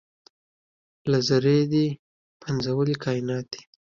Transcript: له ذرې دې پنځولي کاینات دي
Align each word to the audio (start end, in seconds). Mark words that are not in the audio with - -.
له 1.11 1.19
ذرې 1.27 1.59
دې 1.71 1.85
پنځولي 2.41 2.95
کاینات 3.03 3.45
دي 3.53 3.61